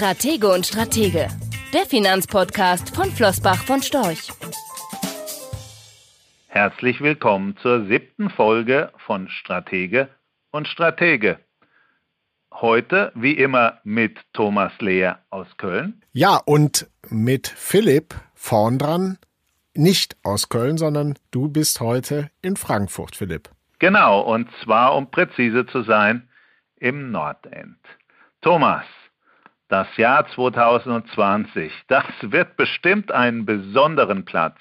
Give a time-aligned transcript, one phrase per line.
[0.00, 1.28] Stratege und Stratege,
[1.74, 4.30] der Finanzpodcast von Flossbach von Storch.
[6.46, 10.08] Herzlich willkommen zur siebten Folge von Stratege
[10.52, 11.38] und Stratege.
[12.50, 16.00] Heute, wie immer, mit Thomas Lehr aus Köln.
[16.12, 19.18] Ja, und mit Philipp vorn dran,
[19.74, 23.50] nicht aus Köln, sondern du bist heute in Frankfurt, Philipp.
[23.80, 26.26] Genau, und zwar, um präzise zu sein,
[26.76, 27.76] im Nordend.
[28.40, 28.86] Thomas,
[29.70, 34.58] das Jahr 2020, das wird bestimmt einen besonderen Platz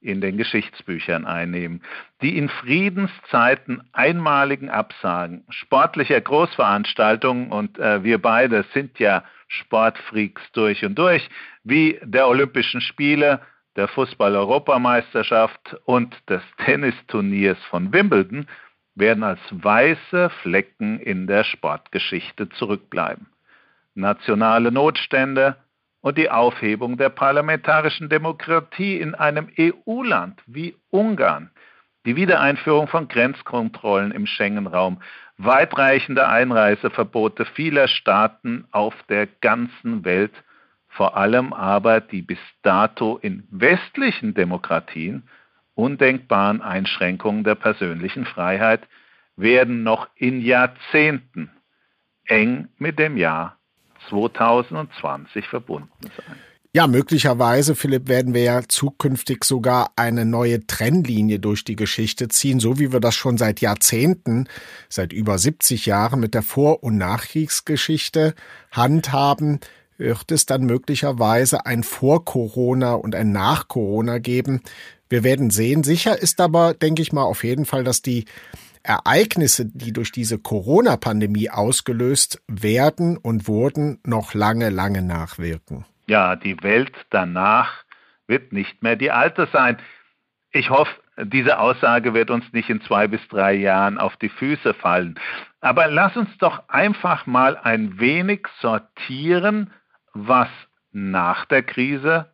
[0.00, 1.82] in den Geschichtsbüchern einnehmen.
[2.22, 10.84] Die in Friedenszeiten einmaligen Absagen sportlicher Großveranstaltungen, und äh, wir beide sind ja Sportfreaks durch
[10.84, 11.28] und durch,
[11.62, 13.40] wie der Olympischen Spiele,
[13.76, 18.46] der Fußball-Europameisterschaft und des Tennisturniers von Wimbledon,
[18.94, 23.31] werden als weiße Flecken in der Sportgeschichte zurückbleiben.
[23.94, 25.56] Nationale Notstände,
[26.02, 31.50] und die Aufhebung der parlamentarischen Demokratie in einem EU-Land wie Ungarn,
[32.04, 35.00] die Wiedereinführung von Grenzkontrollen im Schengen-Raum,
[35.38, 40.32] weitreichende Einreiseverbote vieler Staaten auf der ganzen Welt,
[40.88, 45.22] vor allem aber die bis dato in westlichen Demokratien
[45.74, 48.86] undenkbaren Einschränkungen der persönlichen Freiheit
[49.36, 51.50] werden noch in Jahrzehnten
[52.26, 53.56] eng mit dem Jahr
[54.08, 56.36] 2020 verbunden sein.
[56.74, 62.60] Ja, möglicherweise, Philipp, werden wir ja zukünftig sogar eine neue Trennlinie durch die Geschichte ziehen,
[62.60, 64.48] so wie wir das schon seit Jahrzehnten,
[64.88, 68.34] seit über 70 Jahren mit der Vor- und Nachkriegsgeschichte
[68.70, 69.60] handhaben.
[69.98, 74.62] Wird es dann möglicherweise ein Vor-Corona und ein Nach-Corona geben?
[75.12, 75.84] Wir werden sehen.
[75.84, 78.24] Sicher ist aber, denke ich mal, auf jeden Fall, dass die
[78.82, 85.84] Ereignisse, die durch diese Corona-Pandemie ausgelöst werden und wurden, noch lange, lange nachwirken.
[86.06, 87.84] Ja, die Welt danach
[88.26, 89.76] wird nicht mehr die alte sein.
[90.50, 94.72] Ich hoffe, diese Aussage wird uns nicht in zwei bis drei Jahren auf die Füße
[94.72, 95.20] fallen.
[95.60, 99.72] Aber lass uns doch einfach mal ein wenig sortieren,
[100.14, 100.48] was
[100.90, 102.31] nach der Krise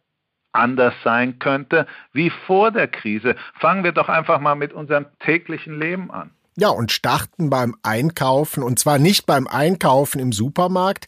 [0.58, 3.36] anders sein könnte wie vor der Krise.
[3.58, 6.30] Fangen wir doch einfach mal mit unserem täglichen Leben an.
[6.56, 11.06] Ja, und starten beim Einkaufen und zwar nicht beim Einkaufen im Supermarkt,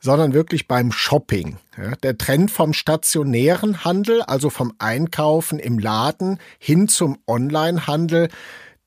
[0.00, 1.56] sondern wirklich beim Shopping.
[1.78, 8.28] Ja, der Trend vom stationären Handel, also vom Einkaufen im Laden hin zum Onlinehandel,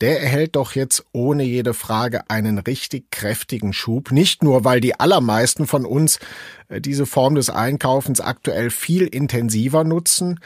[0.01, 4.11] der erhält doch jetzt ohne jede Frage einen richtig kräftigen Schub.
[4.11, 6.19] Nicht nur, weil die allermeisten von uns
[6.67, 10.39] äh, diese Form des Einkaufens aktuell viel intensiver nutzen,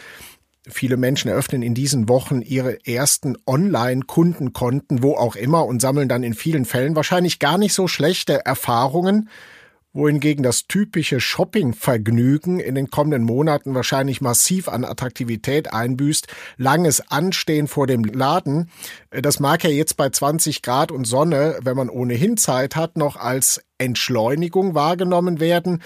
[0.72, 6.22] Viele Menschen eröffnen in diesen Wochen ihre ersten Online-Kundenkonten, wo auch immer, und sammeln dann
[6.22, 9.30] in vielen Fällen wahrscheinlich gar nicht so schlechte Erfahrungen,
[9.94, 16.28] wohingegen das typische Shopping-Vergnügen in den kommenden Monaten wahrscheinlich massiv an Attraktivität einbüßt.
[16.58, 18.70] Langes Anstehen vor dem Laden,
[19.10, 23.16] das mag ja jetzt bei 20 Grad und Sonne, wenn man ohnehin Zeit hat, noch
[23.16, 25.82] als Entschleunigung wahrgenommen werden.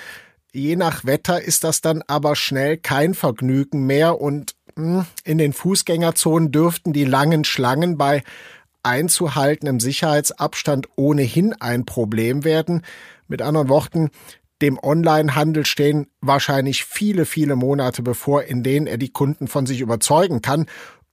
[0.51, 5.53] Je nach Wetter ist das dann aber schnell kein Vergnügen mehr und hm, in den
[5.53, 8.23] Fußgängerzonen dürften die langen Schlangen bei
[8.83, 12.83] einzuhaltendem Sicherheitsabstand ohnehin ein Problem werden.
[13.33, 14.11] Mit anderen Worten,
[14.61, 19.81] dem Onlinehandel stehen wahrscheinlich viele, viele Monate bevor, in denen er die Kunden von sich
[19.81, 20.67] überzeugen kann.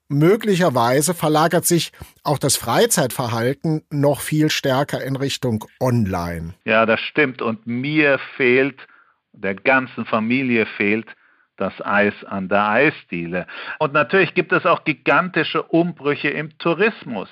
[0.09, 1.93] Möglicherweise verlagert sich
[2.23, 6.53] auch das Freizeitverhalten noch viel stärker in Richtung Online.
[6.67, 7.41] Ja, das stimmt.
[7.41, 8.77] Und mir fehlt,
[9.33, 11.07] der ganzen Familie fehlt
[11.57, 13.47] das Eis an der Eisdiele.
[13.79, 17.31] Und natürlich gibt es auch gigantische Umbrüche im Tourismus.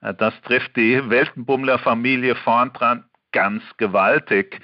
[0.00, 3.04] Das trifft die Weltenbummler-Familie vorn dran
[3.36, 4.60] ganz gewaltig.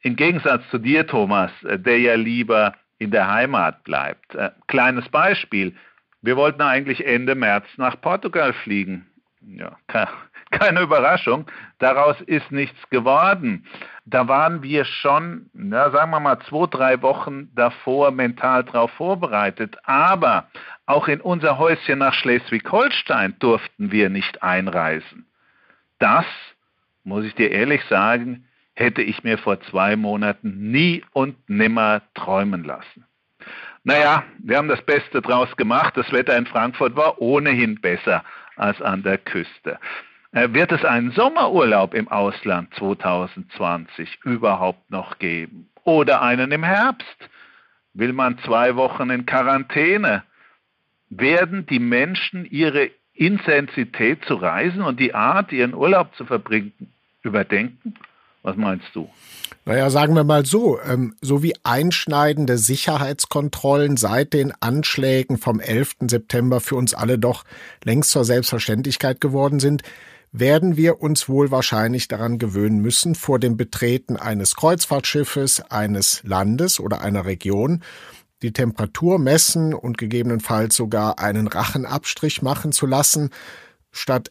[0.00, 4.34] Im Gegensatz zu dir, Thomas, äh, der ja lieber in der Heimat bleibt.
[4.34, 5.76] Äh, kleines Beispiel.
[6.22, 9.06] Wir wollten eigentlich Ende März nach Portugal fliegen.
[9.42, 9.76] Ja,
[10.50, 11.44] keine Überraschung,
[11.80, 13.66] daraus ist nichts geworden.
[14.06, 19.76] Da waren wir schon, na, sagen wir mal, zwei, drei Wochen davor mental darauf vorbereitet.
[19.84, 20.48] Aber
[20.86, 25.26] auch in unser Häuschen nach Schleswig-Holstein durften wir nicht einreisen.
[25.98, 26.24] Das,
[27.08, 32.62] muss ich dir ehrlich sagen, hätte ich mir vor zwei Monaten nie und nimmer träumen
[32.64, 33.04] lassen.
[33.82, 35.96] Naja, wir haben das Beste draus gemacht.
[35.96, 38.24] Das Wetter in Frankfurt war ohnehin besser
[38.56, 39.78] als an der Küste.
[40.32, 45.70] Äh, wird es einen Sommerurlaub im Ausland 2020 überhaupt noch geben?
[45.84, 47.30] Oder einen im Herbst?
[47.94, 50.22] Will man zwei Wochen in Quarantäne?
[51.08, 56.92] Werden die Menschen ihre Intensität zu reisen und die Art, ihren Urlaub zu verbringen,
[57.22, 57.94] überdenken?
[58.42, 59.10] Was meinst du?
[59.64, 65.96] Naja, sagen wir mal so, ähm, so wie einschneidende Sicherheitskontrollen seit den Anschlägen vom 11.
[66.08, 67.44] September für uns alle doch
[67.84, 69.82] längst zur Selbstverständlichkeit geworden sind,
[70.30, 76.80] werden wir uns wohl wahrscheinlich daran gewöhnen müssen, vor dem Betreten eines Kreuzfahrtschiffes, eines Landes
[76.80, 77.82] oder einer Region
[78.42, 83.30] die Temperatur messen und gegebenenfalls sogar einen Rachenabstrich machen zu lassen,
[83.90, 84.30] statt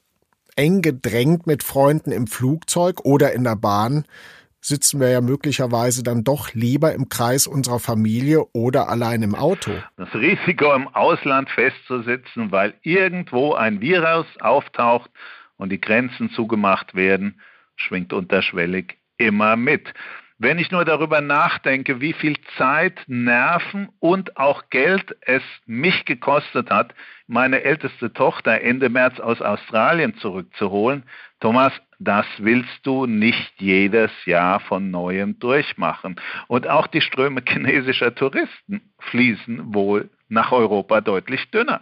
[0.57, 4.05] eng gedrängt mit Freunden im Flugzeug oder in der Bahn
[4.59, 9.71] sitzen wir ja möglicherweise dann doch lieber im Kreis unserer Familie oder allein im Auto.
[9.95, 15.09] Das Risiko im Ausland festzusitzen, weil irgendwo ein Virus auftaucht
[15.55, 17.39] und die Grenzen zugemacht werden,
[17.75, 19.93] schwingt unterschwellig immer mit.
[20.39, 26.69] Wenn ich nur darüber nachdenke, wie viel Zeit, Nerven und auch Geld es mich gekostet
[26.69, 26.93] hat,
[27.27, 31.03] meine älteste Tochter Ende März aus Australien zurückzuholen,
[31.39, 36.19] Thomas, das willst du nicht jedes Jahr von neuem durchmachen.
[36.47, 41.81] Und auch die Ströme chinesischer Touristen fließen wohl nach Europa deutlich dünner.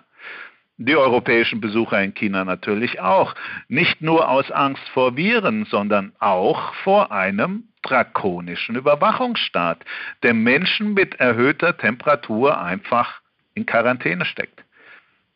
[0.77, 3.33] Die europäischen Besucher in China natürlich auch.
[3.69, 9.86] Nicht nur aus Angst vor Viren, sondern auch vor einem drakonischen Überwachungsstaat,
[10.24, 13.21] der Menschen mit erhöhter Temperatur einfach
[13.53, 14.65] in Quarantäne steckt.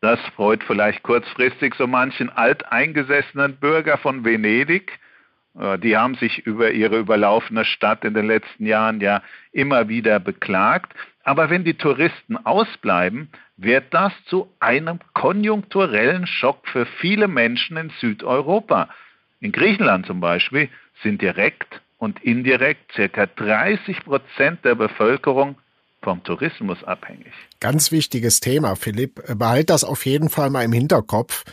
[0.00, 4.98] Das freut vielleicht kurzfristig so manchen alteingesessenen Bürger von Venedig.
[5.58, 10.18] Äh, die haben sich über ihre überlaufene Stadt in den letzten Jahren ja immer wieder
[10.18, 10.94] beklagt.
[11.22, 17.90] Aber wenn die Touristen ausbleiben, wird das zu einem konjunkturellen Schock für viele Menschen in
[18.00, 18.88] Südeuropa.
[19.40, 20.70] In Griechenland zum Beispiel
[21.02, 25.58] sind direkt und indirekt circa 30 Prozent der Bevölkerung
[26.02, 27.32] vom Tourismus abhängig.
[27.60, 29.22] Ganz wichtiges Thema, Philipp.
[29.38, 31.44] Behalt das auf jeden Fall mal im Hinterkopf.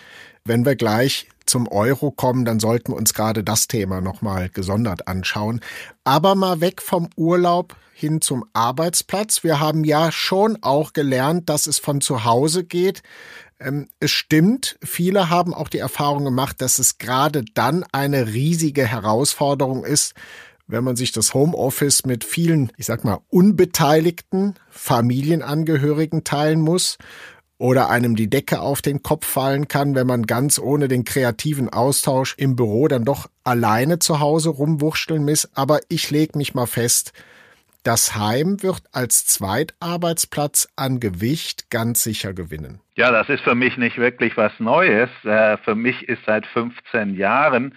[0.46, 5.08] Wenn wir gleich zum Euro kommen, dann sollten wir uns gerade das Thema nochmal gesondert
[5.08, 5.62] anschauen.
[6.04, 9.44] Aber mal weg vom Urlaub hin zum Arbeitsplatz.
[9.44, 13.02] Wir haben ja schon auch gelernt, dass es von zu Hause geht.
[13.60, 18.86] Ähm, es stimmt, viele haben auch die Erfahrung gemacht, dass es gerade dann eine riesige
[18.86, 20.14] Herausforderung ist,
[20.68, 26.98] wenn man sich das Homeoffice mit vielen, ich sag mal, unbeteiligten Familienangehörigen teilen muss
[27.58, 31.70] oder einem die Decke auf den Kopf fallen kann, wenn man ganz ohne den kreativen
[31.70, 35.50] Austausch im Büro dann doch alleine zu Hause rumwurschteln muss.
[35.56, 37.14] Aber ich leg mich mal fest,
[37.84, 42.82] das Heim wird als Zweitarbeitsplatz an Gewicht ganz sicher gewinnen.
[42.96, 45.10] Ja, das ist für mich nicht wirklich was Neues.
[45.24, 47.76] Äh, für mich ist seit 15 Jahren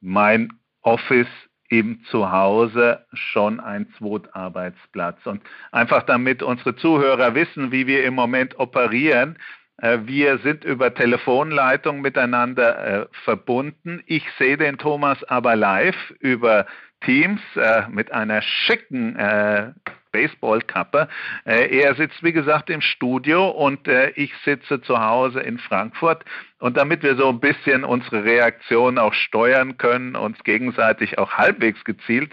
[0.00, 0.52] mein
[0.82, 1.26] Office
[1.68, 5.24] im Zuhause schon ein Zweitarbeitsplatz.
[5.26, 9.38] Und einfach damit unsere Zuhörer wissen, wie wir im Moment operieren,
[9.78, 14.02] äh, wir sind über Telefonleitung miteinander äh, verbunden.
[14.06, 16.66] Ich sehe den Thomas aber live über
[17.00, 19.72] Teams äh, mit einer schicken äh,
[20.12, 21.08] Baseballkappe.
[21.44, 26.24] Äh, er sitzt, wie gesagt, im Studio und äh, ich sitze zu Hause in Frankfurt.
[26.58, 31.84] Und damit wir so ein bisschen unsere Reaktion auch steuern können, uns gegenseitig auch halbwegs
[31.84, 32.32] gezielt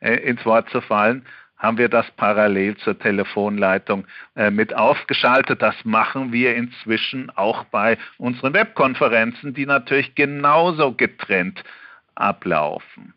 [0.00, 1.24] äh, ins Wort zu fallen,
[1.60, 5.60] haben wir das parallel zur Telefonleitung äh, mit aufgeschaltet.
[5.60, 11.62] Das machen wir inzwischen auch bei unseren Webkonferenzen, die natürlich genauso getrennt
[12.14, 13.14] ablaufen.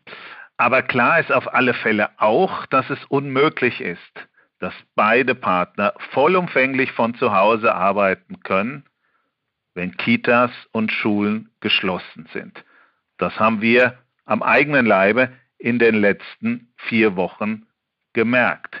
[0.56, 4.28] Aber klar ist auf alle Fälle auch, dass es unmöglich ist,
[4.60, 8.84] dass beide Partner vollumfänglich von zu Hause arbeiten können,
[9.74, 12.64] wenn Kitas und Schulen geschlossen sind.
[13.18, 17.66] Das haben wir am eigenen Leibe in den letzten vier Wochen
[18.12, 18.80] gemerkt.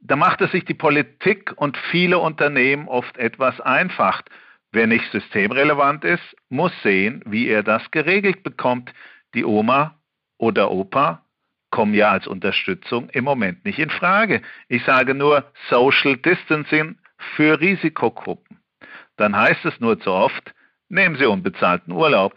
[0.00, 4.22] Da macht es sich die Politik und viele Unternehmen oft etwas einfach.
[4.72, 8.92] Wer nicht systemrelevant ist, muss sehen, wie er das geregelt bekommt.
[9.34, 9.99] Die Oma
[10.40, 11.22] oder Opa
[11.70, 14.42] kommen ja als Unterstützung im Moment nicht in Frage.
[14.68, 16.96] Ich sage nur Social Distancing
[17.36, 18.58] für Risikogruppen.
[19.16, 20.54] Dann heißt es nur zu oft,
[20.88, 22.34] nehmen Sie unbezahlten Urlaub.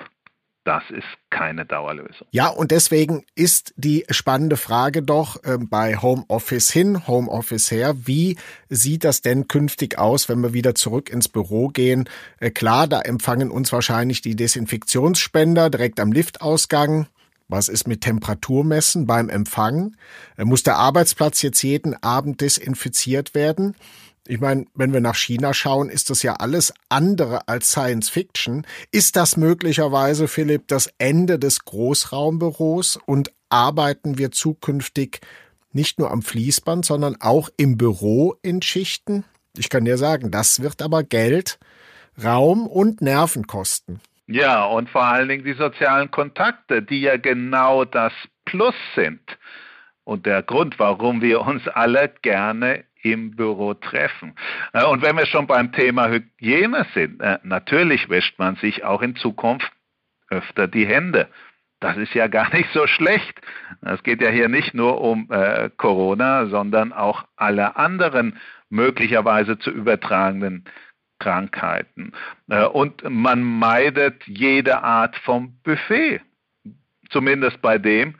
[0.65, 2.25] Das ist keine Dauerlösung.
[2.31, 8.37] Ja, und deswegen ist die spannende Frage doch äh, bei Homeoffice hin, Homeoffice her, wie
[8.69, 12.07] sieht das denn künftig aus, wenn wir wieder zurück ins Büro gehen?
[12.39, 17.07] Äh, klar, da empfangen uns wahrscheinlich die Desinfektionsspender direkt am Liftausgang.
[17.53, 19.95] Was ist mit Temperaturmessen beim Empfang?
[20.37, 23.75] Äh, muss der Arbeitsplatz jetzt jeden Abend desinfiziert werden?
[24.27, 28.65] Ich meine, wenn wir nach China schauen, ist das ja alles andere als Science Fiction.
[28.89, 35.21] Ist das möglicherweise, Philipp, das Ende des Großraumbüros und arbeiten wir zukünftig
[35.73, 39.25] nicht nur am Fließband, sondern auch im Büro in Schichten?
[39.55, 41.59] Ich kann dir sagen, das wird aber Geld,
[42.23, 44.01] Raum und Nerven kosten.
[44.27, 48.13] Ja, und vor allen Dingen die sozialen Kontakte, die ja genau das
[48.45, 49.21] plus sind.
[50.05, 54.35] Und der Grund, warum wir uns alle gerne im Büro treffen.
[54.71, 59.01] Äh, und wenn wir schon beim Thema Hygiene sind, äh, natürlich wäscht man sich auch
[59.01, 59.71] in Zukunft
[60.29, 61.27] öfter die Hände.
[61.79, 63.39] Das ist ja gar nicht so schlecht.
[63.81, 68.39] Es geht ja hier nicht nur um äh, Corona, sondern auch alle anderen
[68.69, 70.65] möglicherweise zu übertragenden
[71.23, 72.11] Krankheiten.
[72.49, 76.21] Äh, und man meidet jede Art vom Buffet,
[77.09, 78.15] zumindest bei dem,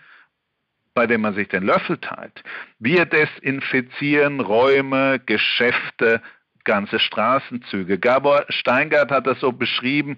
[0.94, 2.44] bei dem man sich den Löffel teilt.
[2.80, 6.22] Wir desinfizieren Räume, Geschäfte,
[6.64, 7.98] ganze Straßenzüge.
[8.00, 10.18] Gabor Steingart hat das so beschrieben,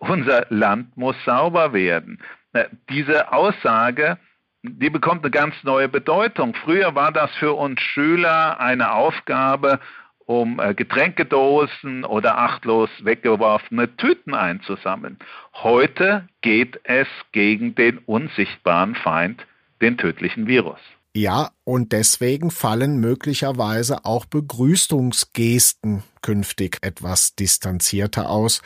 [0.00, 2.20] unser Land muss sauber werden.
[2.52, 4.18] Äh, diese Aussage,
[4.62, 6.54] die bekommt eine ganz neue Bedeutung.
[6.54, 9.80] Früher war das für uns Schüler eine Aufgabe,
[10.28, 15.16] um äh, Getränkedosen oder achtlos weggeworfene Tüten einzusammeln.
[15.54, 19.46] Heute geht es gegen den unsichtbaren Feind
[19.80, 20.80] den tödlichen Virus.
[21.14, 28.60] Ja, und deswegen fallen möglicherweise auch Begrüßungsgesten künftig etwas distanzierter aus.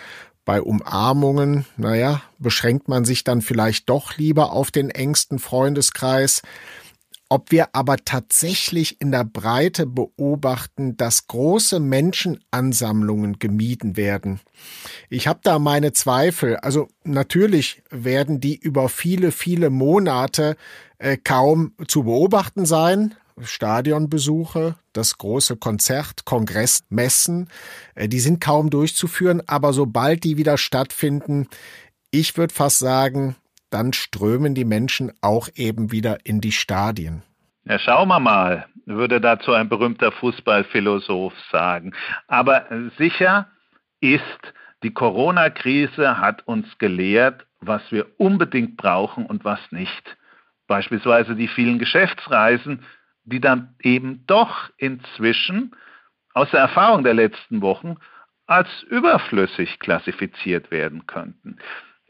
[0.45, 6.43] Bei Umarmungen, naja, beschränkt man sich dann vielleicht doch lieber auf den engsten Freundeskreis.
[7.33, 14.41] Ob wir aber tatsächlich in der Breite beobachten, dass große Menschenansammlungen gemieden werden.
[15.09, 16.57] Ich habe da meine Zweifel.
[16.57, 20.59] Also natürlich werden die über viele, viele Monate
[20.99, 23.15] äh, kaum zu beobachten sein.
[23.41, 27.49] Stadionbesuche, das große Konzert, Kongress, Messen,
[27.95, 31.49] äh, die sind kaum durchzuführen, aber sobald die wieder stattfinden,
[32.11, 33.37] ich würde fast sagen,
[33.73, 37.23] dann strömen die Menschen auch eben wieder in die Stadien.
[37.65, 41.93] Ja, schauen wir mal, würde dazu ein berühmter Fußballphilosoph sagen.
[42.27, 42.67] Aber
[42.99, 43.47] sicher
[44.01, 44.53] ist,
[44.83, 50.17] die Corona-Krise hat uns gelehrt, was wir unbedingt brauchen und was nicht.
[50.67, 52.85] Beispielsweise die vielen Geschäftsreisen,
[53.25, 55.77] die dann eben doch inzwischen
[56.35, 57.97] aus der Erfahrung der letzten Wochen
[58.47, 61.59] als überflüssig klassifiziert werden könnten.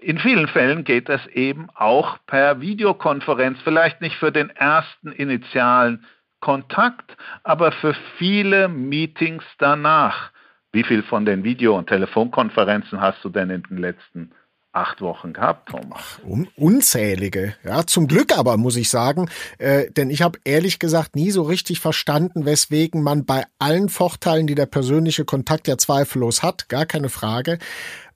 [0.03, 6.05] In vielen Fällen geht das eben auch per Videokonferenz, vielleicht nicht für den ersten initialen
[6.41, 10.33] Kontakt, aber für viele Meetings danach.
[10.73, 14.33] Wie viel von den Video- und Telefonkonferenzen hast du denn in den letzten
[14.73, 16.19] acht Wochen gehabt, Thomas.
[16.25, 19.29] Un unzählige, ja, zum Glück aber, muss ich sagen,
[19.59, 24.47] äh, denn ich habe ehrlich gesagt nie so richtig verstanden, weswegen man bei allen Vorteilen,
[24.47, 27.59] die der persönliche Kontakt ja zweifellos hat, gar keine Frage,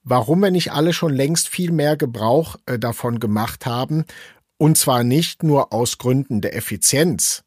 [0.09, 4.05] warum wir nicht alle schon längst viel mehr Gebrauch äh, davon gemacht haben.
[4.57, 7.43] Und zwar nicht nur aus Gründen der Effizienz.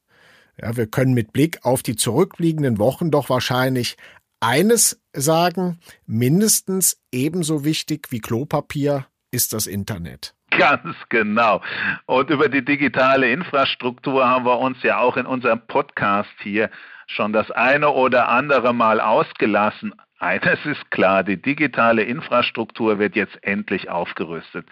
[0.60, 3.96] Ja, wir können mit Blick auf die zurückliegenden Wochen doch wahrscheinlich
[4.40, 10.34] eines sagen, mindestens ebenso wichtig wie Klopapier ist das Internet.
[10.50, 11.62] Ganz genau.
[12.06, 16.70] Und über die digitale Infrastruktur haben wir uns ja auch in unserem Podcast hier
[17.06, 19.94] schon das eine oder andere Mal ausgelassen.
[20.20, 24.66] Eines ist klar, die digitale Infrastruktur wird jetzt endlich aufgerüstet.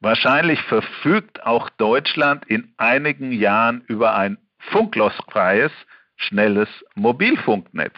[0.00, 4.38] Wahrscheinlich verfügt auch Deutschland in einigen Jahren über ein
[4.70, 5.72] funklosfreies,
[6.16, 7.96] schnelles Mobilfunknetz.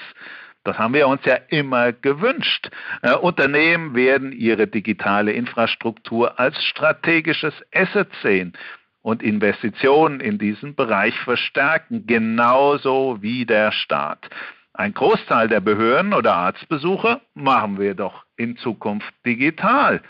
[0.65, 2.71] Das haben wir uns ja immer gewünscht.
[3.03, 8.55] Äh, Unternehmen werden ihre digitale Infrastruktur als strategisches Asset sehen
[9.03, 14.31] und Investitionen in diesen Bereich verstärken, genauso wie der Staat.
[14.79, 20.03] Ein Großteil der Behörden oder Arztbesuche machen wir doch in Zukunft digital.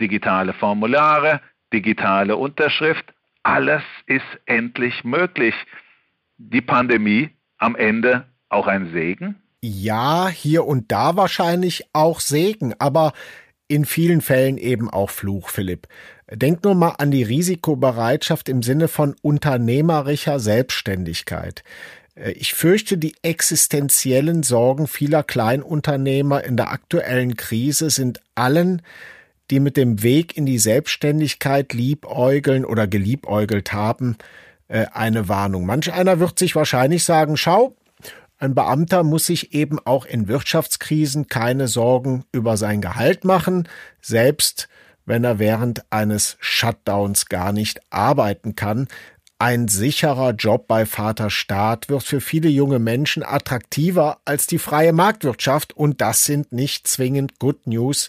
[0.00, 1.40] Digitale Formulare,
[1.72, 3.04] digitale Unterschrift,
[3.42, 5.54] alles ist endlich möglich.
[6.38, 9.42] Die Pandemie am Ende auch ein Segen?
[9.60, 13.12] Ja, hier und da wahrscheinlich auch Segen, aber
[13.66, 15.88] in vielen Fällen eben auch Fluch, Philipp.
[16.30, 21.64] Denk nur mal an die Risikobereitschaft im Sinne von unternehmerischer Selbstständigkeit.
[22.16, 28.82] Äh, ich fürchte, die existenziellen Sorgen vieler Kleinunternehmer in der aktuellen Krise sind allen,
[29.50, 34.16] die mit dem Weg in die Selbstständigkeit liebäugeln oder geliebäugelt haben,
[34.68, 35.66] äh, eine Warnung.
[35.66, 37.76] Manch einer wird sich wahrscheinlich sagen, schau,
[38.38, 43.68] ein Beamter muss sich eben auch in Wirtschaftskrisen keine Sorgen über sein Gehalt machen,
[44.00, 44.68] selbst
[45.06, 48.88] wenn er während eines Shutdowns gar nicht arbeiten kann,
[49.38, 54.92] ein sicherer Job bei Vater Staat wird für viele junge Menschen attraktiver als die freie
[54.92, 58.08] Marktwirtschaft und das sind nicht zwingend Good News,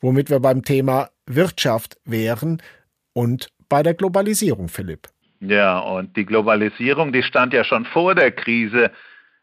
[0.00, 2.62] womit wir beim Thema Wirtschaft wären
[3.12, 5.08] und bei der Globalisierung, Philipp.
[5.40, 8.92] Ja, und die Globalisierung, die stand ja schon vor der Krise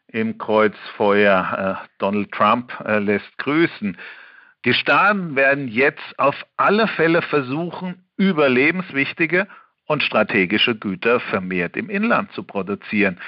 [0.06, 1.82] im Kreuzfeuer.
[1.82, 3.98] Äh, Donald Trump äh, lässt grüßen.
[4.64, 9.46] Die Staaten werden jetzt auf alle Fälle versuchen, überlebenswichtige
[9.88, 13.18] und strategische Güter vermehrt im Inland zu produzieren,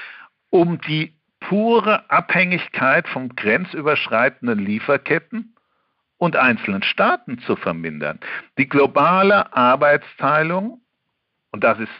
[0.50, 5.56] um die pure Abhängigkeit von grenzüberschreitenden Lieferketten
[6.18, 8.20] und einzelnen Staaten zu vermindern.
[8.58, 10.82] Die globale Arbeitsteilung,
[11.50, 11.92] und das ist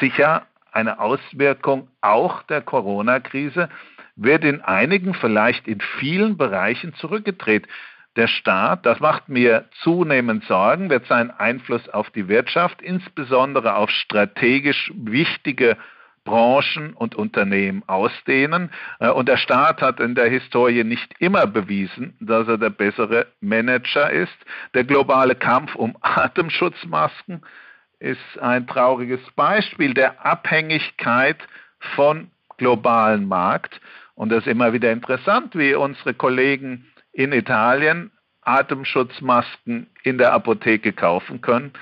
[0.00, 3.68] sicher eine Auswirkung auch der Corona-Krise,
[4.16, 7.68] wird in einigen, vielleicht in vielen Bereichen zurückgedreht.
[8.16, 13.90] Der Staat, das macht mir zunehmend Sorgen, wird seinen Einfluss auf die Wirtschaft, insbesondere auf
[13.90, 15.76] strategisch wichtige
[16.24, 18.70] Branchen und Unternehmen ausdehnen.
[19.00, 23.26] Äh, und der Staat hat in der Historie nicht immer bewiesen, dass er der bessere
[23.40, 24.36] Manager ist.
[24.74, 27.42] Der globale Kampf um Atemschutzmasken
[27.98, 31.38] ist ein trauriges Beispiel der Abhängigkeit
[31.94, 33.80] von globalen Markt.
[34.14, 38.10] Und das ist immer wieder interessant, wie unsere Kollegen in Italien
[38.42, 41.72] Atemschutzmasken in der Apotheke kaufen können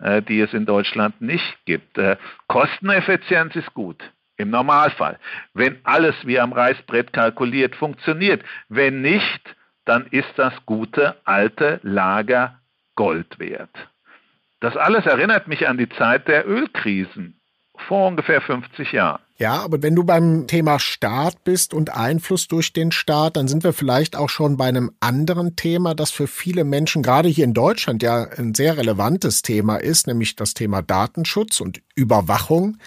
[0.00, 1.98] äh, die es in Deutschland nicht gibt.
[1.98, 2.16] Äh,
[2.48, 4.02] Kosteneffizienz ist gut.
[4.36, 5.20] Im Normalfall.
[5.52, 8.42] Wenn alles wie am Reißbrett kalkuliert funktioniert.
[8.68, 12.58] Wenn nicht, dann ist das gute alte Lager
[12.96, 13.70] Gold wert.
[14.58, 17.40] Das alles erinnert mich an die Zeit der Ölkrisen
[17.88, 19.20] vor ungefähr 50 Jahren.
[19.36, 23.64] Ja, aber wenn du beim Thema Staat bist und Einfluss durch den Staat, dann sind
[23.64, 27.54] wir vielleicht auch schon bei einem anderen Thema, das für viele Menschen gerade hier in
[27.54, 32.78] Deutschland ja ein sehr relevantes Thema ist, nämlich das Thema Datenschutz und Überwachung.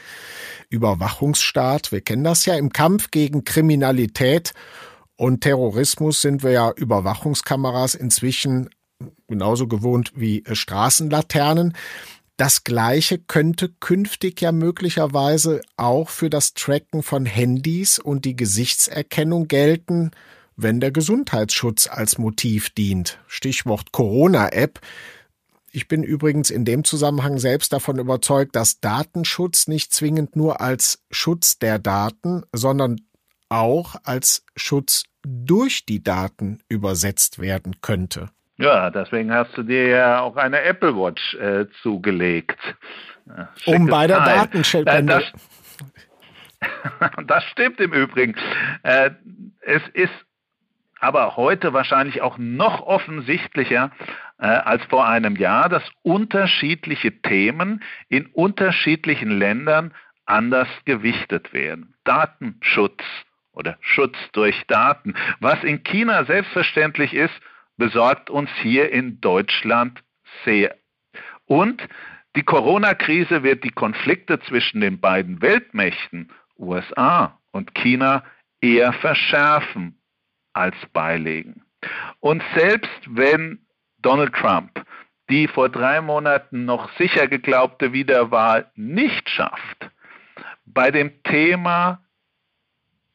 [0.70, 4.54] Überwachungsstaat, wir kennen das ja im Kampf gegen Kriminalität
[5.18, 8.70] und Terrorismus sind wir ja Überwachungskameras inzwischen
[9.28, 11.74] genauso gewohnt wie Straßenlaternen.
[12.38, 19.48] Das Gleiche könnte künftig ja möglicherweise auch für das Tracken von Handys und die Gesichtserkennung
[19.48, 20.12] gelten,
[20.56, 23.20] wenn der Gesundheitsschutz als Motiv dient.
[23.26, 24.80] Stichwort Corona-App.
[25.72, 31.00] Ich bin übrigens in dem Zusammenhang selbst davon überzeugt, dass Datenschutz nicht zwingend nur als
[31.10, 33.02] Schutz der Daten, sondern
[33.50, 38.30] auch als Schutz durch die Daten übersetzt werden könnte.
[38.58, 42.60] Ja, deswegen hast du dir ja auch eine Apple Watch äh, zugelegt.
[43.58, 45.24] Schickes um bei der Datenschildbände.
[46.60, 48.36] Das, das stimmt im Übrigen.
[48.84, 49.12] Äh,
[49.62, 50.14] es ist
[51.00, 53.92] aber heute wahrscheinlich auch noch offensichtlicher
[54.40, 59.94] äh, als vor einem Jahr, dass unterschiedliche Themen in unterschiedlichen Ländern
[60.26, 61.94] anders gewichtet werden.
[62.04, 63.04] Datenschutz
[63.54, 65.16] oder Schutz durch Daten.
[65.40, 67.34] Was in China selbstverständlich ist,
[67.78, 70.04] besorgt uns hier in Deutschland
[70.44, 70.76] sehr.
[71.46, 71.88] Und
[72.36, 78.24] die Corona-Krise wird die Konflikte zwischen den beiden Weltmächten, USA und China,
[78.62, 80.00] eher verschärfen
[80.54, 81.64] als beilegen.
[82.20, 83.66] Und selbst wenn
[84.00, 84.84] Donald Trump
[85.30, 89.90] die vor drei Monaten noch sicher geglaubte Wiederwahl nicht schafft,
[90.66, 92.02] bei dem Thema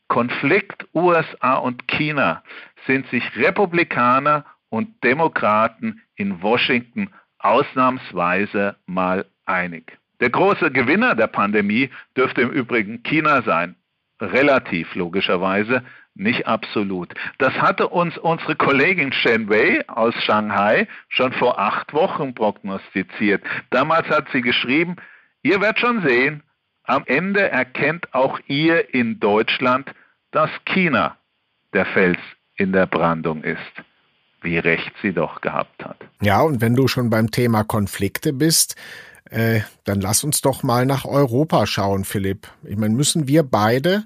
[0.08, 2.42] Konflikt USA und China
[2.86, 9.98] sind sich Republikaner und Demokraten in Washington ausnahmsweise mal einig.
[10.20, 13.76] Der große Gewinner der Pandemie dürfte im Übrigen China sein.
[14.18, 15.82] Relativ logischerweise,
[16.14, 17.12] nicht absolut.
[17.36, 23.42] Das hatte uns unsere Kollegin Shen Wei aus Shanghai schon vor acht Wochen prognostiziert.
[23.70, 24.96] Damals hat sie geschrieben,
[25.42, 26.42] ihr werdet schon sehen,
[26.84, 29.92] am Ende erkennt auch ihr in Deutschland,
[30.30, 31.18] dass China
[31.74, 32.18] der Fels
[32.56, 33.82] in der Brandung ist
[34.42, 35.96] wie recht sie doch gehabt hat.
[36.20, 38.76] Ja, und wenn du schon beim Thema Konflikte bist,
[39.30, 42.48] äh, dann lass uns doch mal nach Europa schauen, Philipp.
[42.64, 44.04] Ich meine, müssen wir beide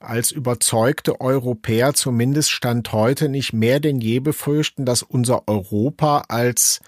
[0.00, 6.80] als überzeugte Europäer zumindest Stand heute nicht mehr denn je befürchten, dass unser Europa als,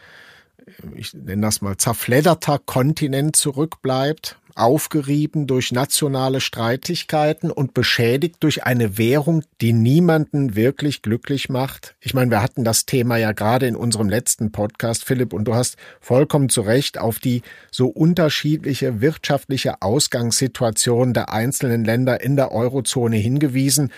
[0.94, 4.38] ich nenne das mal, zerfledderter Kontinent zurückbleibt?
[4.56, 11.94] Aufgerieben durch nationale Streitigkeiten und beschädigt durch eine Währung, die niemanden wirklich glücklich macht.
[12.00, 15.54] Ich meine, wir hatten das Thema ja gerade in unserem letzten Podcast, Philipp, und du
[15.54, 22.52] hast vollkommen zu Recht auf die so unterschiedliche wirtschaftliche Ausgangssituation der einzelnen Länder in der
[22.52, 23.92] Eurozone hingewiesen.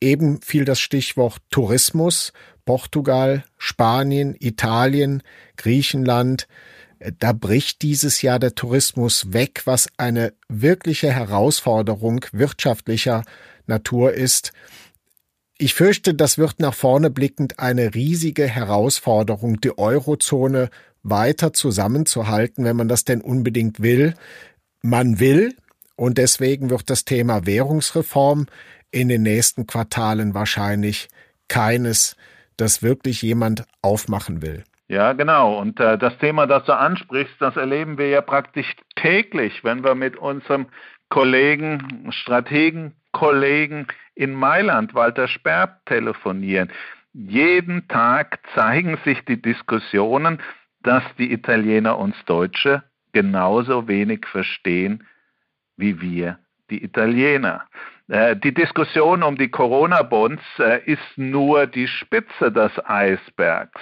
[0.00, 2.32] Eben fiel das Stichwort Tourismus.
[2.64, 5.22] Portugal, Spanien, Italien,
[5.56, 6.46] Griechenland,
[7.18, 13.24] da bricht dieses Jahr der Tourismus weg, was eine wirkliche Herausforderung wirtschaftlicher
[13.66, 14.52] Natur ist.
[15.58, 20.70] Ich fürchte, das wird nach vorne blickend eine riesige Herausforderung, die Eurozone
[21.02, 24.14] weiter zusammenzuhalten, wenn man das denn unbedingt will.
[24.82, 25.56] Man will,
[25.96, 28.46] und deswegen wird das Thema Währungsreform
[28.90, 31.08] in den nächsten Quartalen wahrscheinlich
[31.48, 32.16] keines,
[32.56, 34.64] das wirklich jemand aufmachen will.
[34.92, 35.58] Ja, genau.
[35.58, 39.94] Und äh, das Thema, das du ansprichst, das erleben wir ja praktisch täglich, wenn wir
[39.94, 40.66] mit unserem
[41.08, 46.70] Kollegen, Strategenkollegen in Mailand, Walter Sperb, telefonieren.
[47.14, 50.42] Jeden Tag zeigen sich die Diskussionen,
[50.82, 52.82] dass die Italiener uns Deutsche
[53.14, 55.06] genauso wenig verstehen
[55.78, 57.64] wie wir die Italiener.
[58.08, 63.80] Äh, die Diskussion um die Corona-Bonds äh, ist nur die Spitze des Eisbergs.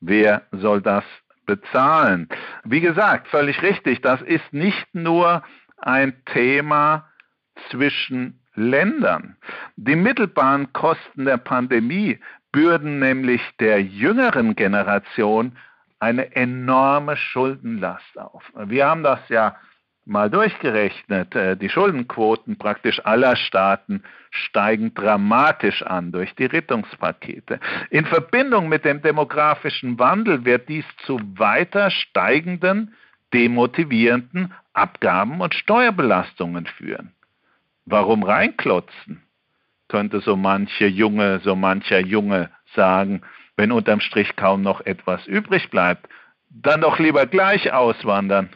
[0.00, 1.04] Wer soll das
[1.46, 2.28] bezahlen?
[2.64, 5.42] Wie gesagt, völlig richtig, das ist nicht nur
[5.78, 7.08] ein Thema
[7.70, 9.36] zwischen Ländern.
[9.76, 12.18] Die mittelbaren Kosten der Pandemie
[12.52, 15.56] bürden nämlich der jüngeren Generation
[15.98, 18.42] eine enorme Schuldenlast auf.
[18.54, 19.56] Wir haben das ja
[20.10, 21.34] mal durchgerechnet.
[21.34, 27.60] Äh, die Schuldenquoten praktisch aller Staaten steigen dramatisch an durch die Rettungspakete.
[27.90, 32.94] In Verbindung mit dem demografischen Wandel wird dies zu weiter steigenden,
[33.32, 37.12] demotivierenden Abgaben und Steuerbelastungen führen.
[37.86, 39.22] Warum reinklotzen?
[39.88, 43.22] könnte so manche Junge, so mancher Junge sagen,
[43.56, 46.08] wenn unterm Strich kaum noch etwas übrig bleibt,
[46.48, 48.50] dann doch lieber gleich auswandern.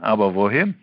[0.00, 0.74] Aber wohin?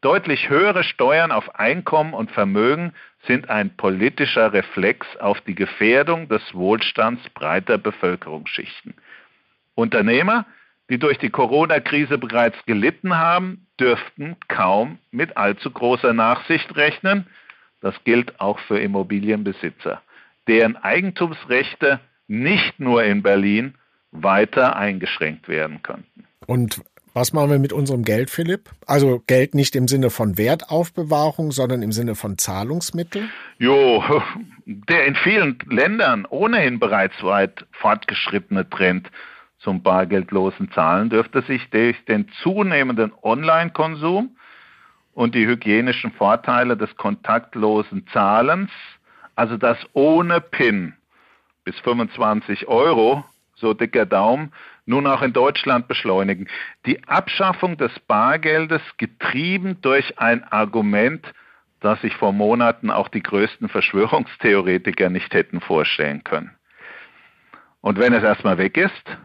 [0.00, 2.92] Deutlich höhere Steuern auf Einkommen und Vermögen
[3.26, 8.94] sind ein politischer Reflex auf die Gefährdung des Wohlstands breiter Bevölkerungsschichten.
[9.74, 10.46] Unternehmer,
[10.88, 17.26] die durch die Corona-Krise bereits gelitten haben, dürften kaum mit allzu großer Nachsicht rechnen.
[17.80, 20.00] Das gilt auch für Immobilienbesitzer,
[20.46, 23.74] deren Eigentumsrechte nicht nur in Berlin
[24.12, 26.24] weiter eingeschränkt werden könnten.
[26.46, 26.82] Und
[27.18, 28.70] was machen wir mit unserem Geld, Philipp?
[28.86, 33.28] Also Geld nicht im Sinne von Wertaufbewahrung, sondern im Sinne von Zahlungsmittel?
[33.58, 34.04] Jo,
[34.66, 39.10] der in vielen Ländern ohnehin bereits weit fortgeschrittene Trend
[39.58, 44.36] zum bargeldlosen Zahlen dürfte sich durch den zunehmenden Online-Konsum
[45.14, 48.70] und die hygienischen Vorteile des kontaktlosen Zahlens,
[49.34, 50.94] also das ohne PIN
[51.64, 53.24] bis 25 Euro,
[53.56, 54.52] so dicker Daumen,
[54.88, 56.48] nun auch in Deutschland beschleunigen.
[56.86, 61.24] Die Abschaffung des Bargeldes getrieben durch ein Argument,
[61.80, 66.50] das sich vor Monaten auch die größten Verschwörungstheoretiker nicht hätten vorstellen können.
[67.80, 69.18] Und wenn es erstmal weg ist,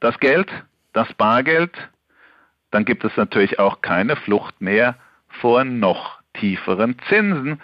[0.00, 0.50] das Geld,
[0.92, 1.76] das Bargeld,
[2.70, 4.96] dann gibt es natürlich auch keine Flucht mehr
[5.40, 7.60] vor noch tieferen Zinsen,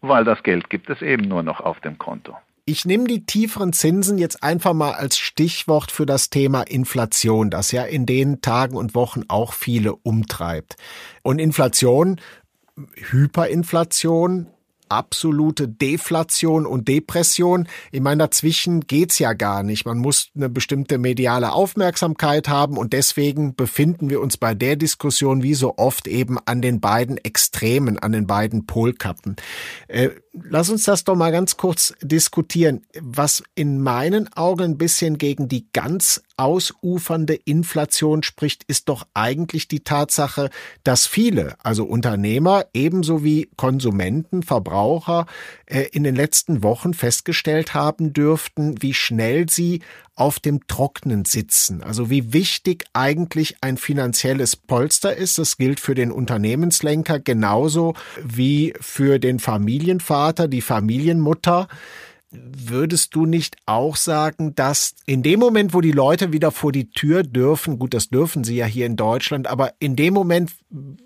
[0.00, 2.36] weil das Geld gibt es eben nur noch auf dem Konto.
[2.68, 7.72] Ich nehme die tieferen Zinsen jetzt einfach mal als Stichwort für das Thema Inflation, das
[7.72, 10.76] ja in den Tagen und Wochen auch viele umtreibt.
[11.22, 12.20] Und Inflation,
[12.94, 14.48] Hyperinflation,
[14.88, 17.68] absolute Deflation und Depression.
[17.92, 19.86] Ich meine, dazwischen geht's ja gar nicht.
[19.86, 25.42] Man muss eine bestimmte mediale Aufmerksamkeit haben und deswegen befinden wir uns bei der Diskussion
[25.42, 29.36] wie so oft eben an den beiden Extremen, an den beiden Polkappen.
[29.88, 32.86] Äh, lass uns das doch mal ganz kurz diskutieren.
[33.00, 39.68] Was in meinen Augen ein bisschen gegen die ganz ausufernde Inflation spricht, ist doch eigentlich
[39.68, 40.50] die Tatsache,
[40.84, 45.26] dass viele, also Unternehmer ebenso wie Konsumenten, Verbraucher,
[45.66, 49.80] äh, in den letzten Wochen festgestellt haben dürften, wie schnell sie
[50.18, 51.82] auf dem Trocknen sitzen.
[51.82, 55.38] Also wie wichtig eigentlich ein finanzielles Polster ist.
[55.38, 61.68] Das gilt für den Unternehmenslenker genauso wie für den Familienvater, die Familienmutter.
[62.30, 66.90] Würdest du nicht auch sagen, dass in dem Moment, wo die Leute wieder vor die
[66.90, 70.52] Tür dürfen, gut, das dürfen sie ja hier in Deutschland, aber in dem Moment,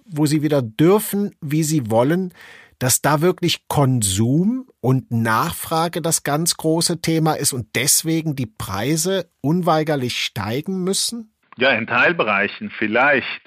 [0.04, 2.34] wo sie wieder dürfen, wie sie wollen,
[2.80, 9.30] dass da wirklich Konsum und Nachfrage das ganz große Thema ist und deswegen die Preise
[9.40, 11.32] unweigerlich steigen müssen?
[11.56, 13.40] Ja, in Teilbereichen vielleicht,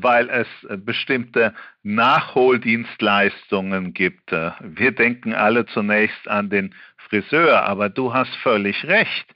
[0.00, 4.30] weil es äh, bestimmte Nachholdienstleistungen gibt.
[4.32, 6.72] Äh, wir denken alle zunächst an den
[7.08, 9.26] Friseur, aber du hast völlig recht.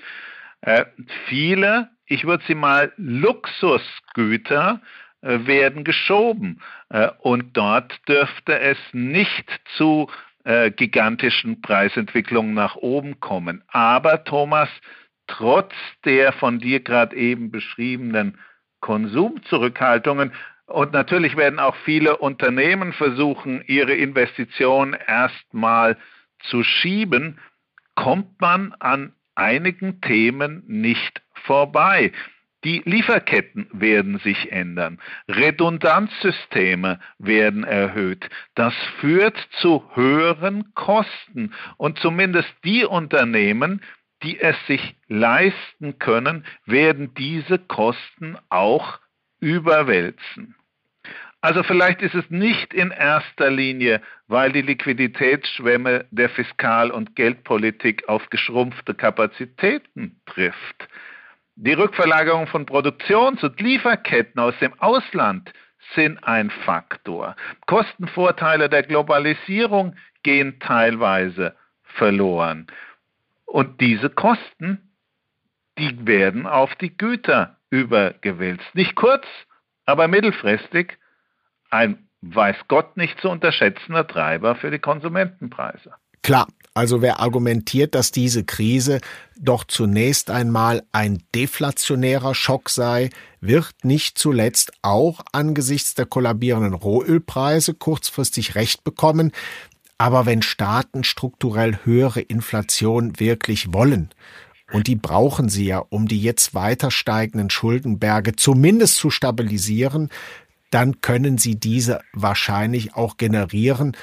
[1.28, 4.80] Viele, ich würde sie mal Luxusgüter,
[5.20, 6.60] äh, werden geschoben.
[6.90, 10.08] Äh, und dort dürfte es nicht zu
[10.44, 13.64] äh, gigantischen Preisentwicklungen nach oben kommen.
[13.66, 14.68] Aber Thomas,
[15.26, 15.72] trotz
[16.04, 18.38] der von dir gerade eben beschriebenen
[18.80, 20.32] Konsumzurückhaltungen
[20.68, 25.96] und natürlich werden auch viele Unternehmen versuchen, ihre Investitionen erstmal
[26.40, 27.38] zu schieben,
[27.94, 32.12] kommt man an einigen Themen nicht vorbei.
[32.64, 35.00] Die Lieferketten werden sich ändern.
[35.28, 38.28] Redundanzsysteme werden erhöht.
[38.54, 41.54] Das führt zu höheren Kosten.
[41.76, 43.80] Und zumindest die Unternehmen,
[44.22, 48.98] die es sich leisten können, werden diese Kosten auch
[49.40, 50.54] überwälzen.
[51.40, 58.08] Also vielleicht ist es nicht in erster Linie, weil die Liquiditätsschwemme der Fiskal- und Geldpolitik
[58.08, 60.88] auf geschrumpfte Kapazitäten trifft.
[61.54, 65.52] Die Rückverlagerung von Produktions- und Lieferketten aus dem Ausland
[65.94, 67.36] sind ein Faktor.
[67.66, 72.66] Kostenvorteile der Globalisierung gehen teilweise verloren.
[73.48, 74.92] Und diese Kosten,
[75.78, 78.74] die werden auf die Güter übergewälzt.
[78.74, 79.24] Nicht kurz,
[79.84, 80.98] aber mittelfristig
[81.70, 85.92] ein weiß Gott nicht zu unterschätzender Treiber für die Konsumentenpreise.
[86.22, 89.00] Klar, also wer argumentiert, dass diese Krise
[89.38, 97.74] doch zunächst einmal ein deflationärer Schock sei, wird nicht zuletzt auch angesichts der kollabierenden Rohölpreise
[97.74, 99.32] kurzfristig recht bekommen.
[99.98, 104.10] Aber wenn Staaten strukturell höhere Inflation wirklich wollen,
[104.72, 110.10] und die brauchen sie ja, um die jetzt weiter steigenden Schuldenberge zumindest zu stabilisieren,
[110.70, 113.96] dann können sie diese wahrscheinlich auch generieren.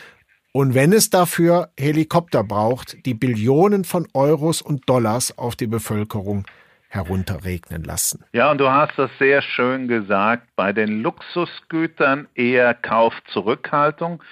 [0.51, 6.45] Und wenn es dafür Helikopter braucht, die Billionen von Euros und Dollars auf die Bevölkerung
[6.88, 8.23] herunterregnen lassen.
[8.34, 14.23] Ja, und du hast das sehr schön gesagt, bei den Luxusgütern eher Kaufzurückhaltung,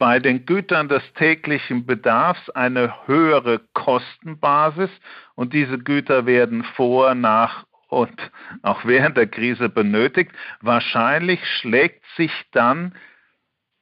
[0.00, 4.88] bei den Gütern des täglichen Bedarfs eine höhere Kostenbasis
[5.34, 8.30] und diese Güter werden vor, nach und
[8.62, 10.32] auch während der Krise benötigt.
[10.62, 12.94] Wahrscheinlich schlägt sich dann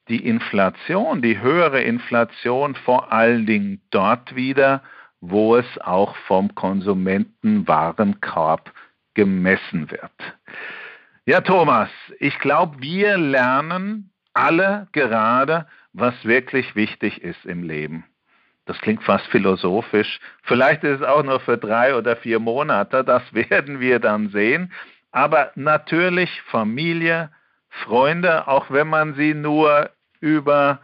[0.08, 4.82] die Inflation, die höhere Inflation vor allen Dingen dort wieder,
[5.20, 8.72] wo es auch vom Konsumentenwarenkorb
[9.14, 10.10] gemessen wird.
[11.26, 15.66] Ja, Thomas, ich glaube, wir lernen alle gerade,
[15.98, 18.04] was wirklich wichtig ist im Leben.
[18.66, 20.20] Das klingt fast philosophisch.
[20.42, 24.72] Vielleicht ist es auch nur für drei oder vier Monate, das werden wir dann sehen.
[25.10, 27.30] Aber natürlich Familie,
[27.70, 30.80] Freunde, auch wenn man sie nur über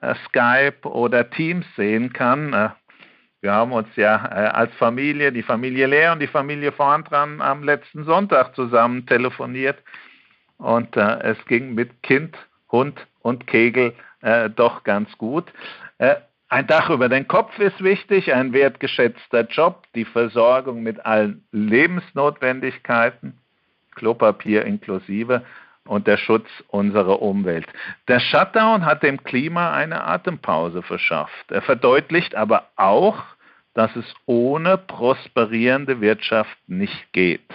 [0.00, 2.52] äh, Skype oder Teams sehen kann.
[2.52, 2.70] Äh,
[3.42, 7.62] wir haben uns ja äh, als Familie, die Familie Lea und die Familie Vorntran am
[7.62, 9.78] letzten Sonntag zusammen telefoniert.
[10.58, 12.36] Und äh, es ging mit Kind,
[12.72, 13.94] Hund und Kegel
[14.26, 15.44] äh, doch ganz gut.
[15.98, 16.16] Äh,
[16.48, 23.38] ein Dach über den Kopf ist wichtig, ein wertgeschätzter Job, die Versorgung mit allen Lebensnotwendigkeiten,
[23.94, 25.44] Klopapier inklusive
[25.84, 27.66] und der Schutz unserer Umwelt.
[28.08, 31.50] Der Shutdown hat dem Klima eine Atempause verschafft.
[31.50, 33.22] Er verdeutlicht aber auch,
[33.74, 37.48] dass es ohne prosperierende Wirtschaft nicht geht.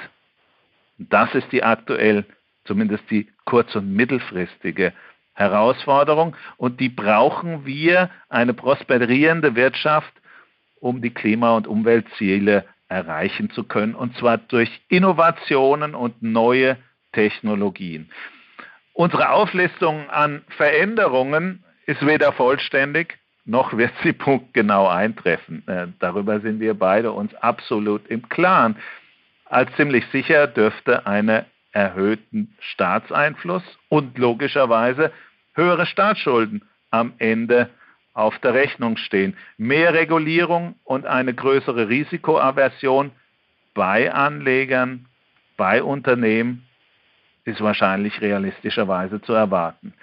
[0.97, 2.25] Das ist die aktuell,
[2.63, 4.93] zumindest die kurz- und mittelfristige
[5.41, 10.13] Herausforderung und die brauchen wir, eine prosperierende Wirtschaft,
[10.79, 16.77] um die Klima- und Umweltziele erreichen zu können, und zwar durch Innovationen und neue
[17.13, 18.09] Technologien.
[18.93, 25.67] Unsere Auflistung an Veränderungen ist weder vollständig, noch wird sie punktgenau eintreffen.
[25.67, 28.75] Äh, darüber sind wir beide uns absolut im Klaren.
[29.45, 35.11] Als ziemlich sicher dürfte eine erhöhten Staatseinfluss und logischerweise
[35.53, 37.69] höhere Staatsschulden am Ende
[38.13, 39.35] auf der Rechnung stehen.
[39.57, 43.11] Mehr Regulierung und eine größere Risikoaversion
[43.73, 45.05] bei Anlegern,
[45.57, 46.65] bei Unternehmen
[47.45, 49.93] ist wahrscheinlich realistischerweise zu erwarten.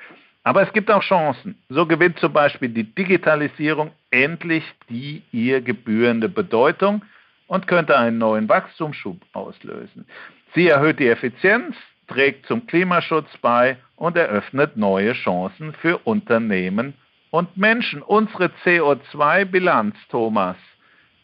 [0.42, 1.58] Aber es gibt auch Chancen.
[1.68, 7.04] So gewinnt zum Beispiel die Digitalisierung endlich die ihr gebührende Bedeutung
[7.46, 10.06] und könnte einen neuen Wachstumsschub auslösen.
[10.54, 11.76] Sie erhöht die Effizienz,
[12.09, 16.94] trägt zum Klimaschutz bei und eröffnet neue Chancen für Unternehmen
[17.31, 18.03] und Menschen.
[18.03, 20.57] Unsere CO2-Bilanz, Thomas,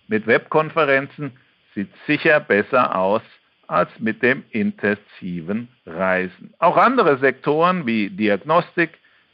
[0.06, 1.32] mit Webkonferenzen
[1.74, 3.22] sieht sicher besser aus
[3.66, 6.52] als mit dem intensiven Reisen.
[6.58, 8.90] Auch andere Sektoren wie Diagnostik,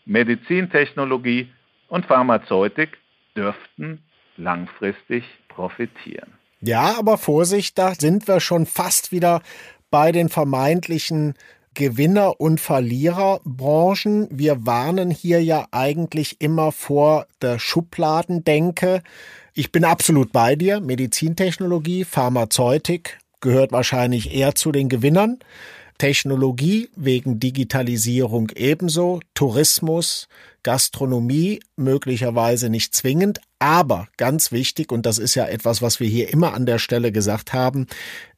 [0.07, 1.51] Medizintechnologie
[1.89, 2.97] und Pharmazeutik
[3.37, 4.03] dürften
[4.37, 6.33] langfristig profitieren.
[6.61, 9.43] Ja, aber Vorsicht, da sind wir schon fast wieder
[9.90, 11.35] bei den vermeintlichen
[11.74, 14.29] Gewinner- und Verliererbranchen.
[14.31, 19.03] Wir warnen hier ja eigentlich immer vor der Schubladendenke.
[19.55, 20.81] Ich bin absolut bei dir.
[20.81, 25.38] Medizintechnologie, Pharmazeutik gehört wahrscheinlich eher zu den Gewinnern.
[25.98, 30.29] Technologie wegen Digitalisierung ebenso, Tourismus,
[30.62, 36.33] Gastronomie möglicherweise nicht zwingend, aber ganz wichtig, und das ist ja etwas, was wir hier
[36.33, 37.87] immer an der Stelle gesagt haben,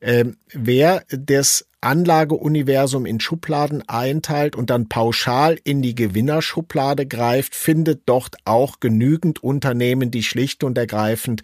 [0.01, 8.03] äh, wer das Anlageuniversum in Schubladen einteilt und dann pauschal in die Gewinnerschublade greift, findet
[8.07, 11.43] dort auch genügend Unternehmen, die schlicht und ergreifend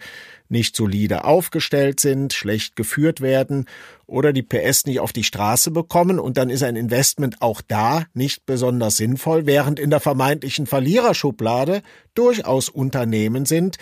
[0.49, 3.65] nicht solide aufgestellt sind, schlecht geführt werden
[4.07, 6.19] oder die PS nicht auf die Straße bekommen.
[6.19, 11.81] Und dann ist ein Investment auch da nicht besonders sinnvoll, während in der vermeintlichen Verliererschublade
[12.13, 13.77] durchaus Unternehmen sind,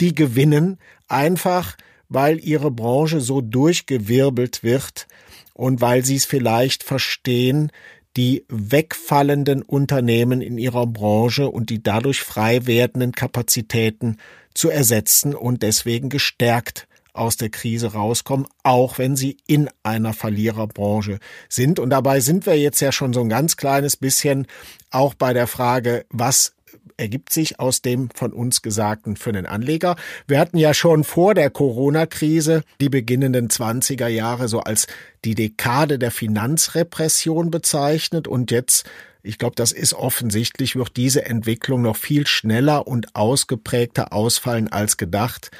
[0.00, 1.76] die gewinnen einfach,
[2.08, 5.06] weil ihre Branche so durchgewirbelt wird
[5.54, 7.70] und weil sie es vielleicht verstehen,
[8.16, 14.18] die wegfallenden Unternehmen in ihrer Branche und die dadurch frei werdenden Kapazitäten
[14.54, 21.18] zu ersetzen und deswegen gestärkt aus der Krise rauskommen, auch wenn sie in einer Verliererbranche
[21.48, 21.78] sind.
[21.78, 24.46] Und dabei sind wir jetzt ja schon so ein ganz kleines bisschen
[24.90, 26.54] auch bei der Frage, was
[26.96, 29.96] ergibt sich aus dem von uns Gesagten für den Anleger.
[30.26, 34.86] Wir hatten ja schon vor der Corona-Krise die beginnenden 20er Jahre so als
[35.24, 38.84] die Dekade der Finanzrepression bezeichnet und jetzt
[39.24, 44.96] ich glaube, das ist offensichtlich, wird diese Entwicklung noch viel schneller und ausgeprägter ausfallen als
[44.96, 45.52] gedacht.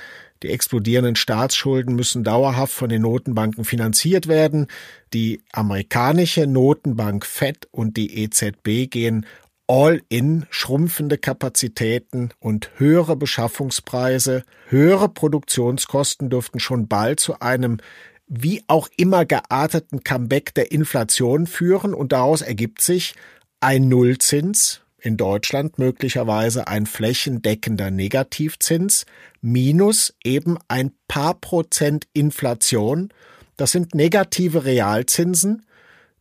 [0.42, 4.66] Die explodierenden Staatsschulden müssen dauerhaft von den Notenbanken finanziert werden.
[5.12, 9.26] Die amerikanische Notenbank Fed und die EZB gehen
[9.68, 17.78] all-in schrumpfende Kapazitäten und höhere Beschaffungspreise, höhere Produktionskosten dürften schon bald zu einem
[18.26, 21.94] wie auch immer gearteten Comeback der Inflation führen.
[21.94, 23.14] Und daraus ergibt sich
[23.60, 29.04] ein Nullzins, in Deutschland möglicherweise ein flächendeckender Negativzins
[29.40, 33.12] minus eben ein paar Prozent Inflation.
[33.56, 35.66] Das sind negative Realzinsen,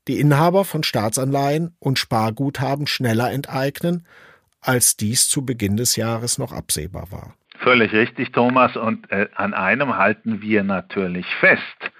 [0.07, 4.05] die Inhaber von Staatsanleihen und Sparguthaben schneller enteignen,
[4.61, 7.35] als dies zu Beginn des Jahres noch absehbar war.
[7.59, 8.75] Völlig richtig, Thomas.
[8.75, 11.91] Und äh, an einem halten wir natürlich fest,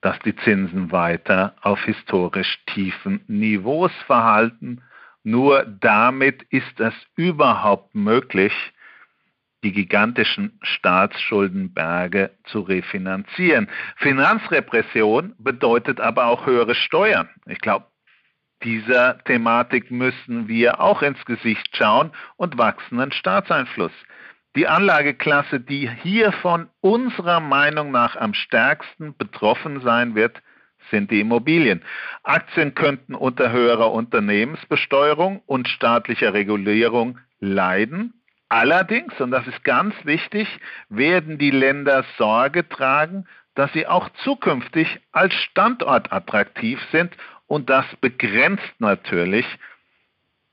[0.00, 4.82] dass die Zinsen weiter auf historisch tiefen Niveaus verhalten.
[5.24, 8.52] Nur damit ist es überhaupt möglich,
[9.64, 13.68] die gigantischen Staatsschuldenberge zu refinanzieren.
[13.96, 17.30] Finanzrepression bedeutet aber auch höhere Steuern.
[17.46, 17.86] Ich glaube,
[18.62, 23.92] dieser Thematik müssen wir auch ins Gesicht schauen und wachsenden Staatseinfluss.
[24.56, 30.40] Die Anlageklasse, die hier von unserer Meinung nach am stärksten betroffen sein wird,
[30.90, 31.82] sind die Immobilien.
[32.22, 38.14] Aktien könnten unter höherer Unternehmensbesteuerung und staatlicher Regulierung leiden.
[38.48, 40.48] Allerdings, und das ist ganz wichtig,
[40.88, 47.16] werden die Länder Sorge tragen, dass sie auch zukünftig als Standort attraktiv sind
[47.46, 49.46] und das begrenzt natürlich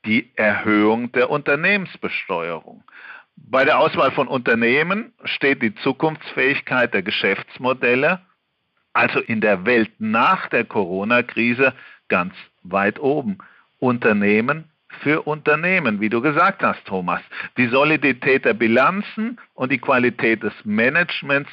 [0.05, 2.83] die Erhöhung der Unternehmensbesteuerung.
[3.35, 8.21] Bei der Auswahl von Unternehmen steht die Zukunftsfähigkeit der Geschäftsmodelle,
[8.93, 11.73] also in der Welt nach der Corona-Krise,
[12.07, 13.37] ganz weit oben.
[13.79, 14.65] Unternehmen
[15.01, 17.21] für Unternehmen, wie du gesagt hast, Thomas.
[17.57, 21.49] Die Solidität der Bilanzen und die Qualität des Managements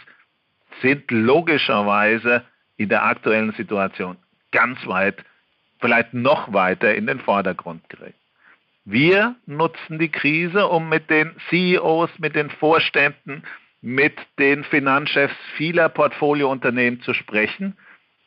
[0.83, 2.45] sind logischerweise
[2.77, 4.17] in der aktuellen Situation
[4.53, 5.25] ganz weit,
[5.81, 8.15] vielleicht noch weiter in den Vordergrund gerät.
[8.85, 13.43] Wir nutzen die Krise, um mit den CEOs, mit den Vorständen,
[13.89, 17.77] mit den Finanzchefs vieler Portfoliounternehmen zu sprechen,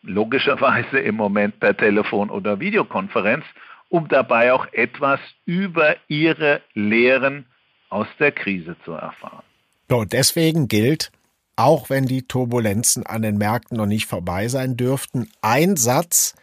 [0.01, 3.45] logischerweise im Moment per Telefon oder Videokonferenz
[3.91, 7.45] um dabei auch etwas über ihre Lehren
[7.89, 9.43] aus der Krise zu erfahren.
[9.89, 11.11] und deswegen gilt,
[11.57, 16.35] auch wenn die Turbulenzen an den Märkten noch nicht vorbei sein dürften, ein Satz,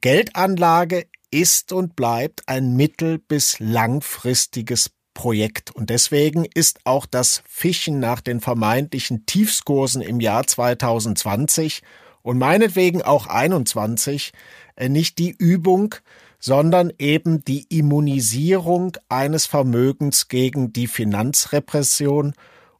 [0.00, 5.74] Geldanlage ist und bleibt ein mittel- bis langfristiges Projekt.
[5.74, 11.82] Und deswegen ist auch das Fischen nach den vermeintlichen Tiefskursen im Jahr 2020
[12.22, 14.32] und meinetwegen auch 21
[14.76, 15.94] äh, nicht die Übung,
[16.38, 22.34] sondern eben die Immunisierung eines Vermögens gegen die Finanzrepression.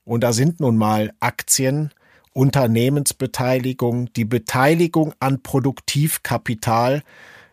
[0.04, 1.90] Und da sind nun mal Aktien,
[2.34, 7.02] Unternehmensbeteiligung, die Beteiligung an Produktivkapital,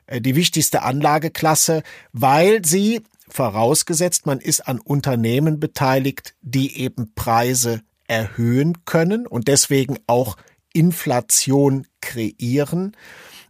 [0.07, 7.81] äh, die wichtigste Anlageklasse, weil sie, vorausgesetzt man ist an Unternehmen beteiligt, die eben Preise
[8.07, 10.37] erhöhen können und deswegen auch
[10.73, 12.95] Inflation kreieren,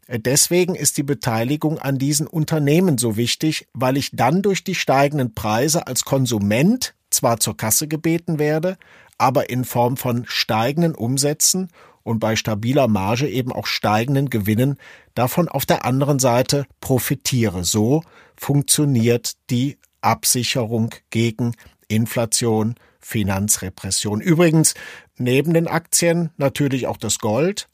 [0.08, 5.34] deswegen ist die Beteiligung an diesen Unternehmen so wichtig, weil ich dann durch die steigenden
[5.34, 8.78] Preise als Konsument zwar zur Kasse gebeten werde,
[9.18, 11.70] aber in Form von steigenden Umsätzen
[12.04, 14.78] und bei stabiler Marge eben auch steigenden Gewinnen
[15.14, 17.64] davon auf der anderen Seite profitiere.
[17.64, 18.04] So
[18.36, 21.56] funktioniert die Absicherung gegen
[21.88, 24.22] Inflation, Finanzrepression.
[24.22, 24.74] Übrigens,
[25.18, 27.70] neben den Aktien natürlich auch das Gold.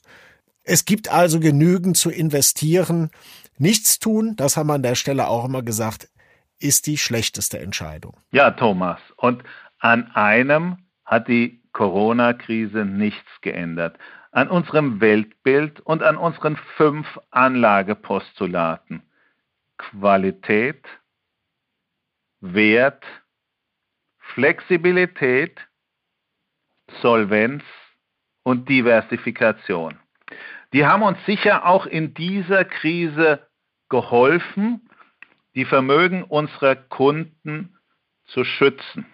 [0.63, 3.09] Es gibt also genügend zu investieren.
[3.57, 6.09] Nichts tun, das haben wir an der Stelle auch immer gesagt,
[6.59, 8.17] ist die schlechteste Entscheidung.
[8.31, 8.99] Ja, Thomas.
[9.15, 9.43] Und
[9.79, 13.97] an einem hat die Corona-Krise nichts geändert.
[14.31, 19.01] An unserem Weltbild und an unseren fünf Anlagepostulaten.
[19.77, 20.85] Qualität,
[22.41, 23.03] Wert,
[24.19, 25.59] Flexibilität,
[27.01, 27.63] Solvenz
[28.43, 29.99] und Diversifikation.
[30.73, 33.47] Die haben uns sicher auch in dieser Krise
[33.89, 34.87] geholfen,
[35.55, 37.77] die Vermögen unserer Kunden
[38.27, 39.05] zu schützen.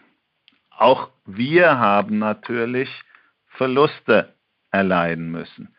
[0.70, 2.90] Auch wir haben natürlich
[3.48, 4.34] Verluste
[4.72, 5.74] erleiden müssen.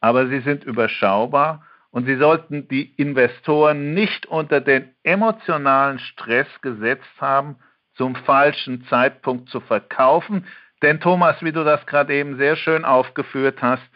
[0.00, 7.20] Aber sie sind überschaubar und sie sollten die Investoren nicht unter den emotionalen Stress gesetzt
[7.20, 7.56] haben,
[7.94, 10.44] zum falschen Zeitpunkt zu verkaufen.
[10.82, 13.88] Denn Thomas, wie du das gerade eben sehr schön aufgeführt hast,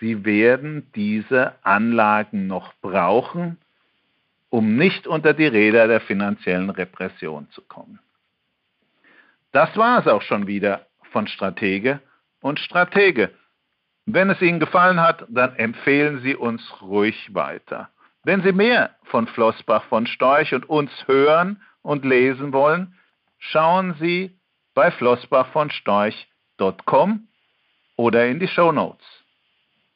[0.00, 3.58] sie werden diese Anlagen noch brauchen,
[4.50, 8.00] um nicht unter die Räder der finanziellen Repression zu kommen.
[9.54, 12.00] Das war es auch schon wieder von Stratege
[12.40, 13.30] und Stratege.
[14.04, 17.88] Wenn es Ihnen gefallen hat, dann empfehlen Sie uns ruhig weiter.
[18.24, 22.98] Wenn Sie mehr von Flossbach von Storch und uns hören und lesen wollen,
[23.38, 24.36] schauen Sie
[24.74, 27.28] bei flossbachvonstorch.com
[27.94, 29.06] oder in die Show Notes.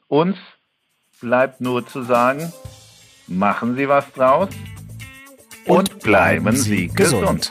[0.07, 0.37] Uns
[1.21, 2.53] bleibt nur zu sagen,
[3.27, 4.51] machen Sie was draus
[5.67, 7.51] und bleiben Sie gesund.